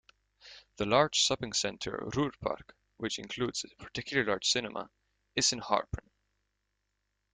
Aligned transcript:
The 0.77 0.87
large 0.87 1.13
shopping 1.15 1.53
center 1.53 1.99
Ruhrpark, 2.11 2.71
which 2.97 3.19
includes 3.19 3.63
a 3.63 3.83
particularly 3.83 4.29
large 4.31 4.47
cinema, 4.49 4.89
is 5.35 5.53
in 5.53 5.59
Harpen. 5.59 6.09